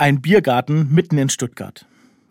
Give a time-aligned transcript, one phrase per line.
[0.00, 1.84] Ein Biergarten mitten in Stuttgart.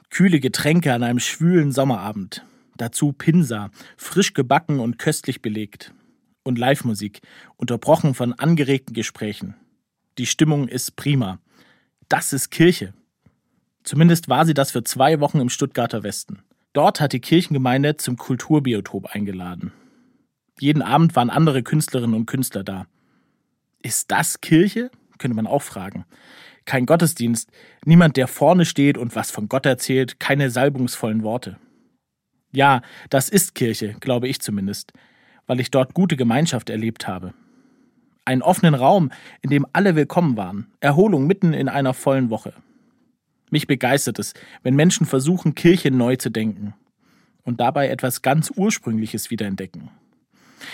[0.09, 2.45] Kühle Getränke an einem schwülen Sommerabend.
[2.77, 5.93] Dazu Pinsa, frisch gebacken und köstlich belegt.
[6.43, 7.19] Und Live-Musik,
[7.57, 9.55] unterbrochen von angeregten Gesprächen.
[10.17, 11.39] Die Stimmung ist prima.
[12.07, 12.93] Das ist Kirche.
[13.83, 16.43] Zumindest war sie das für zwei Wochen im Stuttgarter Westen.
[16.71, 19.73] Dort hat die Kirchengemeinde zum Kulturbiotop eingeladen.
[20.57, 22.87] Jeden Abend waren andere Künstlerinnen und Künstler da.
[23.81, 24.89] Ist das Kirche?
[25.17, 26.05] könnte man auch fragen
[26.67, 27.49] kein Gottesdienst,
[27.85, 31.57] niemand, der vorne steht und was von Gott erzählt, keine salbungsvollen Worte.
[32.51, 34.93] Ja, das ist Kirche, glaube ich zumindest,
[35.47, 37.33] weil ich dort gute Gemeinschaft erlebt habe.
[38.25, 42.53] Einen offenen Raum, in dem alle willkommen waren, Erholung mitten in einer vollen Woche.
[43.49, 46.73] Mich begeistert es, wenn Menschen versuchen, Kirche neu zu denken
[47.43, 49.89] und dabei etwas ganz Ursprüngliches wiederentdecken.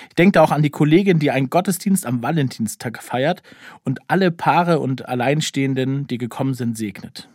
[0.10, 3.42] Ich denke auch an die Kollegin, die einen Gottesdienst am Valentinstag feiert
[3.84, 7.30] und alle Paare und Alleinstehenden, die gekommen sind, segnet.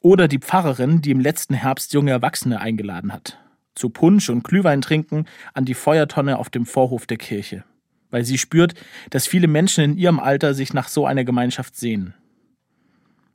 [0.00, 3.38] Oder die Pfarrerin, die im letzten Herbst junge Erwachsene eingeladen hat.
[3.74, 7.64] Zu Punsch und Glühwein trinken an die Feuertonne auf dem Vorhof der Kirche.
[8.10, 8.74] Weil sie spürt,
[9.10, 12.14] dass viele Menschen in ihrem Alter sich nach so einer Gemeinschaft sehnen.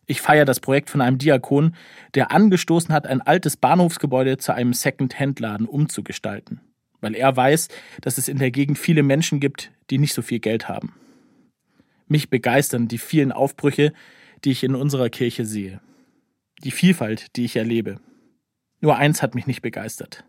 [0.05, 1.75] Ich feiere das Projekt von einem Diakon,
[2.13, 6.59] der angestoßen hat, ein altes Bahnhofsgebäude zu einem Second-Hand-Laden umzugestalten
[7.03, 7.67] weil er weiß,
[8.01, 10.95] dass es in der Gegend viele Menschen gibt, die nicht so viel Geld haben.
[12.07, 13.93] Mich begeistern die vielen Aufbrüche,
[14.43, 15.81] die ich in unserer Kirche sehe.
[16.63, 17.99] Die Vielfalt, die ich erlebe.
[18.81, 20.23] Nur eins hat mich nicht begeistert.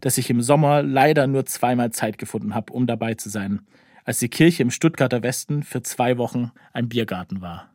[0.00, 3.60] Dass ich im Sommer leider nur zweimal Zeit gefunden habe, um dabei zu sein,
[4.04, 7.70] als die Kirche im Stuttgarter Westen für zwei Wochen ein Biergarten war.